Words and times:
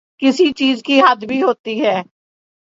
کسی 0.21 0.51
چیز 0.51 0.81
کی 0.83 0.99
حد 1.01 1.23
بھی 1.23 1.41
ہوتی 1.43 1.81
ہے۔ 1.81 2.01